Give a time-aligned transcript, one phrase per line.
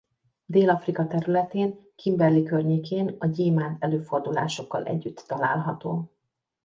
[0.45, 6.11] Dél-Afrika területén Kimberley környékén a gyémánt-előfordulásokkal együtt található.